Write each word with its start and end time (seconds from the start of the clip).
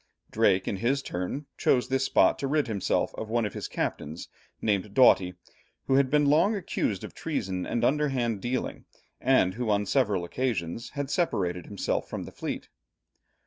Drake 0.31 0.67
in 0.67 0.77
his 0.77 1.03
turn, 1.03 1.45
chose 1.59 1.87
this 1.87 2.05
spot 2.05 2.39
to 2.39 2.47
rid 2.47 2.65
himself 2.65 3.13
of 3.13 3.29
one 3.29 3.45
of 3.45 3.53
his 3.53 3.67
captains, 3.67 4.29
named 4.59 4.95
Doughty, 4.95 5.35
who 5.85 5.93
had 5.93 6.09
been 6.09 6.25
long 6.25 6.55
accused 6.55 7.03
of 7.03 7.13
treason 7.13 7.67
and 7.67 7.83
underhand 7.85 8.41
dealing, 8.41 8.85
and 9.19 9.53
who 9.53 9.69
on 9.69 9.85
several 9.85 10.23
occasions 10.23 10.89
had 10.97 11.11
separated 11.11 11.67
himself 11.67 12.09
from 12.09 12.23
the 12.23 12.31
fleet. 12.31 12.67